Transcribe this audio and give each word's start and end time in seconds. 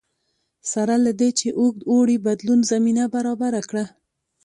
سره 0.71 0.95
له 1.05 1.11
دې 1.19 1.29
چې 1.39 1.47
اوږد 1.59 1.81
اوړي 1.91 2.17
بدلون 2.25 2.59
زمینه 2.71 3.03
برابره 3.15 3.61
کړه 3.69 3.85